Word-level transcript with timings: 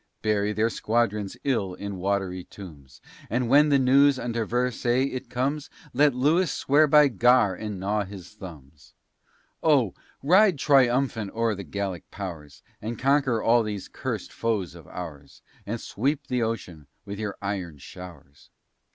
Bury 0.23 0.51
their 0.51 0.71
squadrons 0.71 1.37
ill 1.43 1.75
in 1.75 1.97
watery 1.97 2.43
tombs; 2.45 3.01
And 3.29 3.47
when 3.49 3.69
the 3.69 3.77
news 3.77 4.17
unto 4.17 4.43
Versailles 4.45 5.07
it 5.13 5.29
comes, 5.29 5.69
Let 5.93 6.15
Lewis 6.15 6.51
swear 6.51 6.87
by 6.87 7.07
Gar 7.07 7.53
and 7.53 7.79
gnaw 7.79 8.05
his 8.05 8.31
thumbs. 8.31 8.95
Oh! 9.61 9.93
ride 10.23 10.57
triumphant 10.57 11.29
o'er 11.35 11.53
the 11.53 11.63
Gallic 11.63 12.09
powers, 12.09 12.63
And 12.81 12.97
conquer 12.97 13.43
all 13.43 13.61
these 13.61 13.87
cursed 13.87 14.33
foes 14.33 14.73
of 14.73 14.87
ours, 14.87 15.43
And 15.67 15.79
sweep 15.79 16.25
the 16.25 16.41
ocean 16.41 16.87
with 17.05 17.19
your 17.19 17.37
iron 17.39 17.77
showers. 17.77 18.49